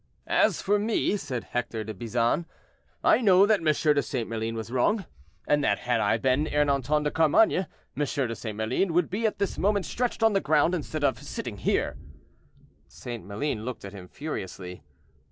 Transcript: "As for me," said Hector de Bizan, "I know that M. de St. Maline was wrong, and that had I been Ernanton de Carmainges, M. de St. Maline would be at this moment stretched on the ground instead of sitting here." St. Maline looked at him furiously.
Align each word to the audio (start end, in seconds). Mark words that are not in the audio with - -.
"As 0.25 0.63
for 0.63 0.79
me," 0.79 1.15
said 1.15 1.43
Hector 1.43 1.83
de 1.83 1.93
Bizan, 1.93 2.47
"I 3.03 3.21
know 3.21 3.45
that 3.45 3.59
M. 3.59 3.65
de 3.65 4.01
St. 4.01 4.27
Maline 4.27 4.55
was 4.55 4.71
wrong, 4.71 5.05
and 5.47 5.63
that 5.63 5.77
had 5.77 6.01
I 6.01 6.17
been 6.17 6.47
Ernanton 6.47 7.03
de 7.03 7.11
Carmainges, 7.11 7.67
M. 7.95 8.27
de 8.27 8.35
St. 8.35 8.57
Maline 8.57 8.93
would 8.93 9.11
be 9.11 9.27
at 9.27 9.37
this 9.37 9.59
moment 9.59 9.85
stretched 9.85 10.23
on 10.23 10.33
the 10.33 10.41
ground 10.41 10.73
instead 10.73 11.03
of 11.03 11.21
sitting 11.21 11.57
here." 11.57 11.97
St. 12.87 13.23
Maline 13.23 13.63
looked 13.63 13.85
at 13.85 13.93
him 13.93 14.07
furiously. 14.07 14.81